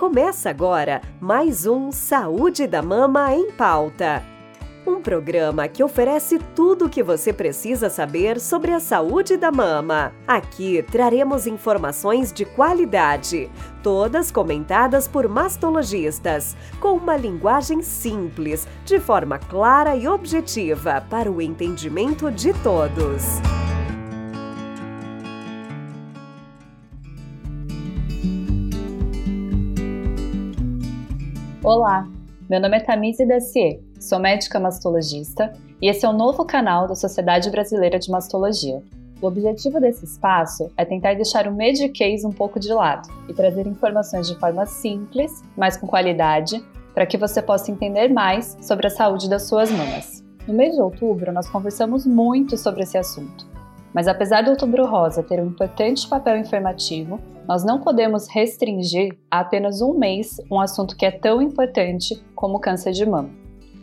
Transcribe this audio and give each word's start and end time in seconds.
Começa 0.00 0.48
agora 0.48 1.02
mais 1.20 1.66
um 1.66 1.92
Saúde 1.92 2.66
da 2.66 2.80
Mama 2.80 3.34
em 3.34 3.50
Pauta. 3.50 4.24
Um 4.86 5.02
programa 5.02 5.68
que 5.68 5.84
oferece 5.84 6.38
tudo 6.56 6.86
o 6.86 6.88
que 6.88 7.02
você 7.02 7.34
precisa 7.34 7.90
saber 7.90 8.40
sobre 8.40 8.72
a 8.72 8.80
saúde 8.80 9.36
da 9.36 9.52
mama. 9.52 10.10
Aqui 10.26 10.82
traremos 10.90 11.46
informações 11.46 12.32
de 12.32 12.46
qualidade, 12.46 13.50
todas 13.82 14.30
comentadas 14.30 15.06
por 15.06 15.28
mastologistas, 15.28 16.56
com 16.80 16.94
uma 16.94 17.14
linguagem 17.14 17.82
simples, 17.82 18.66
de 18.86 18.98
forma 18.98 19.38
clara 19.38 19.94
e 19.96 20.08
objetiva 20.08 21.04
para 21.10 21.30
o 21.30 21.42
entendimento 21.42 22.30
de 22.30 22.54
todos. 22.62 23.38
Olá, 31.70 32.04
meu 32.48 32.60
nome 32.60 32.78
é 32.78 32.80
Tamise 32.80 33.24
Dacier, 33.24 33.78
sou 34.00 34.18
médica 34.18 34.58
mastologista 34.58 35.52
e 35.80 35.88
esse 35.88 36.04
é 36.04 36.08
o 36.08 36.12
novo 36.12 36.44
canal 36.44 36.88
da 36.88 36.96
Sociedade 36.96 37.48
Brasileira 37.48 37.96
de 37.96 38.10
Mastologia. 38.10 38.82
O 39.22 39.26
objetivo 39.28 39.78
desse 39.78 40.04
espaço 40.04 40.68
é 40.76 40.84
tentar 40.84 41.14
deixar 41.14 41.46
o 41.46 41.54
Medicase 41.54 42.26
um 42.26 42.32
pouco 42.32 42.58
de 42.58 42.72
lado 42.72 43.08
e 43.28 43.32
trazer 43.32 43.68
informações 43.68 44.26
de 44.26 44.36
forma 44.40 44.66
simples, 44.66 45.44
mas 45.56 45.76
com 45.76 45.86
qualidade, 45.86 46.60
para 46.92 47.06
que 47.06 47.16
você 47.16 47.40
possa 47.40 47.70
entender 47.70 48.08
mais 48.08 48.58
sobre 48.60 48.88
a 48.88 48.90
saúde 48.90 49.30
das 49.30 49.44
suas 49.44 49.70
mamas. 49.70 50.24
No 50.48 50.54
mês 50.54 50.74
de 50.74 50.82
outubro, 50.82 51.32
nós 51.32 51.48
conversamos 51.48 52.04
muito 52.04 52.56
sobre 52.56 52.82
esse 52.82 52.98
assunto. 52.98 53.49
Mas 53.92 54.06
apesar 54.06 54.42
do 54.42 54.50
Outubro 54.50 54.86
Rosa 54.86 55.22
ter 55.22 55.40
um 55.40 55.46
importante 55.46 56.08
papel 56.08 56.38
informativo, 56.38 57.20
nós 57.46 57.64
não 57.64 57.80
podemos 57.80 58.28
restringir 58.28 59.18
a 59.30 59.40
apenas 59.40 59.80
um 59.82 59.98
mês 59.98 60.40
um 60.50 60.60
assunto 60.60 60.96
que 60.96 61.04
é 61.04 61.10
tão 61.10 61.42
importante 61.42 62.22
como 62.34 62.60
câncer 62.60 62.92
de 62.92 63.04
mama. 63.04 63.30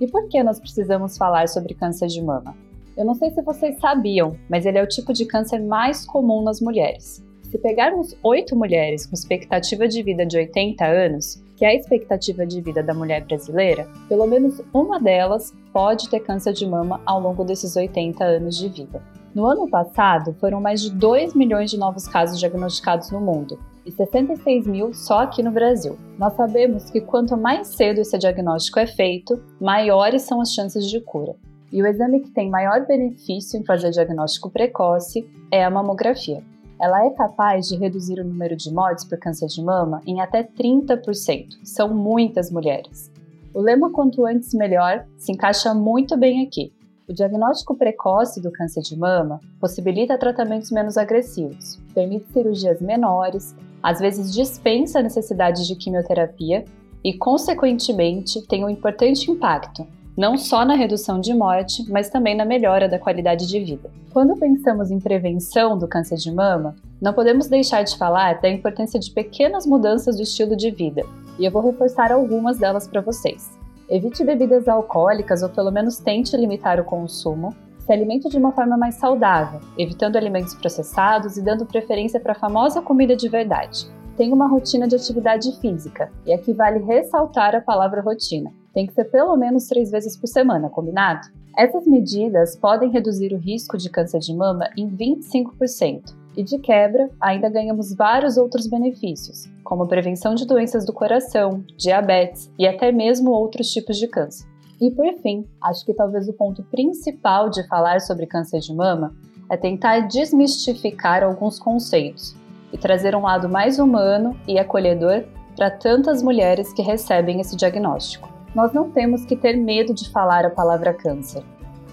E 0.00 0.06
por 0.06 0.28
que 0.28 0.42
nós 0.42 0.60
precisamos 0.60 1.16
falar 1.16 1.48
sobre 1.48 1.74
câncer 1.74 2.06
de 2.06 2.22
mama? 2.22 2.54
Eu 2.96 3.04
não 3.04 3.14
sei 3.14 3.30
se 3.30 3.42
vocês 3.42 3.78
sabiam, 3.78 4.36
mas 4.48 4.64
ele 4.64 4.78
é 4.78 4.82
o 4.82 4.88
tipo 4.88 5.12
de 5.12 5.26
câncer 5.26 5.60
mais 5.60 6.06
comum 6.06 6.42
nas 6.42 6.60
mulheres. 6.60 7.24
Se 7.42 7.58
pegarmos 7.58 8.16
oito 8.22 8.56
mulheres 8.56 9.06
com 9.06 9.14
expectativa 9.14 9.86
de 9.86 10.02
vida 10.02 10.24
de 10.24 10.36
80 10.36 10.84
anos, 10.84 11.42
que 11.56 11.64
é 11.64 11.68
a 11.68 11.74
expectativa 11.74 12.46
de 12.46 12.60
vida 12.60 12.82
da 12.82 12.94
mulher 12.94 13.24
brasileira, 13.24 13.88
pelo 14.08 14.26
menos 14.26 14.62
uma 14.72 15.00
delas 15.00 15.54
pode 15.72 16.08
ter 16.08 16.20
câncer 16.20 16.52
de 16.52 16.66
mama 16.66 17.00
ao 17.06 17.20
longo 17.20 17.44
desses 17.44 17.76
80 17.76 18.24
anos 18.24 18.56
de 18.56 18.68
vida. 18.68 19.02
No 19.36 19.44
ano 19.44 19.68
passado, 19.68 20.34
foram 20.40 20.62
mais 20.62 20.80
de 20.80 20.90
2 20.90 21.34
milhões 21.34 21.70
de 21.70 21.76
novos 21.76 22.08
casos 22.08 22.40
diagnosticados 22.40 23.10
no 23.10 23.20
mundo 23.20 23.58
e 23.84 23.92
66 23.92 24.66
mil 24.66 24.94
só 24.94 25.24
aqui 25.24 25.42
no 25.42 25.50
Brasil. 25.50 25.98
Nós 26.16 26.32
sabemos 26.32 26.88
que 26.88 27.02
quanto 27.02 27.36
mais 27.36 27.66
cedo 27.66 28.00
esse 28.00 28.16
diagnóstico 28.16 28.78
é 28.78 28.86
feito, 28.86 29.38
maiores 29.60 30.22
são 30.22 30.40
as 30.40 30.54
chances 30.54 30.88
de 30.88 31.02
cura. 31.02 31.36
E 31.70 31.82
o 31.82 31.86
exame 31.86 32.20
que 32.20 32.30
tem 32.30 32.48
maior 32.48 32.86
benefício 32.86 33.60
em 33.60 33.64
fazer 33.66 33.90
diagnóstico 33.90 34.48
precoce 34.48 35.28
é 35.50 35.62
a 35.62 35.70
mamografia. 35.70 36.42
Ela 36.80 37.04
é 37.04 37.10
capaz 37.10 37.68
de 37.68 37.76
reduzir 37.76 38.18
o 38.18 38.24
número 38.24 38.56
de 38.56 38.72
mortes 38.72 39.04
por 39.04 39.18
câncer 39.18 39.48
de 39.48 39.62
mama 39.62 40.00
em 40.06 40.18
até 40.18 40.42
30%. 40.44 41.58
São 41.62 41.92
muitas 41.92 42.50
mulheres. 42.50 43.12
O 43.52 43.60
lema 43.60 43.92
quanto 43.92 44.24
antes 44.24 44.54
melhor 44.54 45.04
se 45.18 45.30
encaixa 45.30 45.74
muito 45.74 46.16
bem 46.16 46.42
aqui. 46.42 46.72
O 47.08 47.12
diagnóstico 47.12 47.76
precoce 47.76 48.42
do 48.42 48.50
câncer 48.50 48.80
de 48.80 48.98
mama 48.98 49.40
possibilita 49.60 50.18
tratamentos 50.18 50.72
menos 50.72 50.96
agressivos, 50.96 51.80
permite 51.94 52.32
cirurgias 52.32 52.80
menores, 52.80 53.54
às 53.80 54.00
vezes 54.00 54.32
dispensa 54.32 54.98
a 54.98 55.02
necessidade 55.02 55.68
de 55.68 55.76
quimioterapia 55.76 56.64
e, 57.04 57.16
consequentemente, 57.16 58.44
tem 58.48 58.64
um 58.64 58.68
importante 58.68 59.30
impacto, 59.30 59.86
não 60.18 60.36
só 60.36 60.64
na 60.64 60.74
redução 60.74 61.20
de 61.20 61.32
morte, 61.32 61.88
mas 61.88 62.10
também 62.10 62.34
na 62.34 62.44
melhora 62.44 62.88
da 62.88 62.98
qualidade 62.98 63.46
de 63.46 63.60
vida. 63.60 63.88
Quando 64.12 64.36
pensamos 64.36 64.90
em 64.90 64.98
prevenção 64.98 65.78
do 65.78 65.86
câncer 65.86 66.16
de 66.16 66.32
mama, 66.32 66.74
não 67.00 67.12
podemos 67.12 67.46
deixar 67.46 67.84
de 67.84 67.96
falar 67.96 68.40
da 68.40 68.48
importância 68.48 68.98
de 68.98 69.12
pequenas 69.12 69.64
mudanças 69.64 70.16
do 70.16 70.22
estilo 70.22 70.56
de 70.56 70.72
vida, 70.72 71.02
e 71.38 71.44
eu 71.44 71.52
vou 71.52 71.62
reforçar 71.62 72.10
algumas 72.10 72.58
delas 72.58 72.88
para 72.88 73.00
vocês. 73.00 73.55
Evite 73.88 74.24
bebidas 74.24 74.66
alcoólicas 74.66 75.44
ou 75.44 75.48
pelo 75.48 75.70
menos 75.70 75.98
tente 75.98 76.36
limitar 76.36 76.80
o 76.80 76.84
consumo. 76.84 77.54
Se 77.78 77.92
alimente 77.92 78.28
de 78.28 78.36
uma 78.36 78.50
forma 78.50 78.76
mais 78.76 78.96
saudável, 78.96 79.60
evitando 79.78 80.16
alimentos 80.16 80.54
processados 80.54 81.36
e 81.36 81.42
dando 81.42 81.64
preferência 81.64 82.18
para 82.18 82.32
a 82.32 82.38
famosa 82.38 82.82
comida 82.82 83.14
de 83.14 83.28
verdade. 83.28 83.86
Tenha 84.16 84.34
uma 84.34 84.48
rotina 84.48 84.88
de 84.88 84.96
atividade 84.96 85.52
física, 85.60 86.10
e 86.24 86.32
aqui 86.32 86.52
vale 86.52 86.80
ressaltar 86.80 87.54
a 87.54 87.60
palavra 87.60 88.02
rotina. 88.02 88.52
Tem 88.74 88.88
que 88.88 88.92
ser 88.92 89.04
pelo 89.04 89.36
menos 89.36 89.68
três 89.68 89.92
vezes 89.92 90.16
por 90.16 90.26
semana, 90.26 90.68
combinado? 90.68 91.28
Essas 91.56 91.86
medidas 91.86 92.56
podem 92.56 92.90
reduzir 92.90 93.32
o 93.32 93.38
risco 93.38 93.78
de 93.78 93.88
câncer 93.88 94.18
de 94.18 94.34
mama 94.34 94.68
em 94.76 94.90
25%. 94.90 96.12
E 96.36 96.42
de 96.42 96.58
quebra, 96.58 97.08
ainda 97.20 97.48
ganhamos 97.48 97.94
vários 97.94 98.36
outros 98.36 98.66
benefícios, 98.66 99.48
como 99.66 99.88
prevenção 99.88 100.34
de 100.34 100.46
doenças 100.46 100.86
do 100.86 100.92
coração, 100.92 101.62
diabetes 101.76 102.50
e 102.56 102.66
até 102.66 102.92
mesmo 102.92 103.32
outros 103.32 103.70
tipos 103.72 103.98
de 103.98 104.06
câncer. 104.06 104.46
E 104.80 104.90
por 104.90 105.12
fim, 105.20 105.44
acho 105.60 105.84
que 105.84 105.92
talvez 105.92 106.28
o 106.28 106.32
ponto 106.32 106.62
principal 106.64 107.50
de 107.50 107.66
falar 107.66 108.00
sobre 108.00 108.26
câncer 108.26 108.60
de 108.60 108.72
mama 108.72 109.12
é 109.50 109.56
tentar 109.56 110.00
desmistificar 110.06 111.24
alguns 111.24 111.58
conceitos 111.58 112.36
e 112.72 112.78
trazer 112.78 113.16
um 113.16 113.22
lado 113.22 113.48
mais 113.48 113.78
humano 113.78 114.38
e 114.46 114.58
acolhedor 114.58 115.24
para 115.56 115.70
tantas 115.70 116.22
mulheres 116.22 116.72
que 116.72 116.82
recebem 116.82 117.40
esse 117.40 117.56
diagnóstico. 117.56 118.28
Nós 118.54 118.72
não 118.72 118.90
temos 118.90 119.24
que 119.24 119.34
ter 119.34 119.56
medo 119.56 119.92
de 119.92 120.08
falar 120.10 120.44
a 120.44 120.50
palavra 120.50 120.94
câncer. 120.94 121.42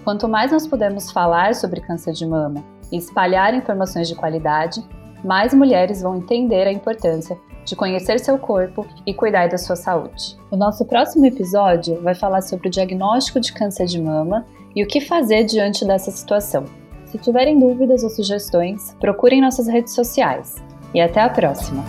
Quanto 0.04 0.28
mais 0.28 0.52
nós 0.52 0.66
pudermos 0.66 1.10
falar 1.10 1.54
sobre 1.54 1.80
câncer 1.80 2.12
de 2.12 2.26
mama 2.26 2.62
e 2.92 2.98
espalhar 2.98 3.52
informações 3.52 4.06
de 4.06 4.14
qualidade, 4.14 4.84
mais 5.24 5.52
mulheres 5.52 6.02
vão 6.02 6.16
entender 6.16 6.66
a 6.66 6.72
importância 6.72 7.36
de 7.64 7.74
conhecer 7.74 8.20
seu 8.20 8.38
corpo 8.38 8.86
e 9.06 9.14
cuidar 9.14 9.48
da 9.48 9.58
sua 9.58 9.76
saúde. 9.76 10.36
O 10.50 10.56
nosso 10.56 10.84
próximo 10.84 11.26
episódio 11.26 12.00
vai 12.02 12.14
falar 12.14 12.42
sobre 12.42 12.68
o 12.68 12.70
diagnóstico 12.70 13.40
de 13.40 13.52
câncer 13.52 13.86
de 13.86 14.00
mama 14.00 14.44
e 14.74 14.82
o 14.82 14.86
que 14.86 15.00
fazer 15.00 15.44
diante 15.44 15.84
dessa 15.84 16.10
situação. 16.10 16.64
Se 17.06 17.18
tiverem 17.18 17.58
dúvidas 17.58 18.02
ou 18.02 18.10
sugestões, 18.10 18.94
procurem 19.00 19.40
nossas 19.40 19.68
redes 19.68 19.94
sociais. 19.94 20.56
E 20.92 21.00
até 21.00 21.20
a 21.20 21.28
próxima! 21.28 21.84